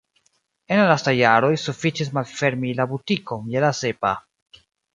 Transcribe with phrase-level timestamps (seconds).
[0.77, 4.17] En la lastaj jaroj sufiĉis malfermi la butikon je la sepa.